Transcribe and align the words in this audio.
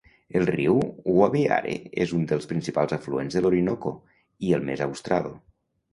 El 0.37 0.45
riu 0.53 0.79
Guaviare 1.17 1.75
és 2.05 2.15
un 2.19 2.25
dels 2.31 2.49
principals 2.53 2.97
afluents 2.99 3.37
de 3.37 3.45
l'Orinoco, 3.47 3.93
i 4.49 4.57
el 4.59 4.67
més 4.71 4.83
austral. 4.87 5.29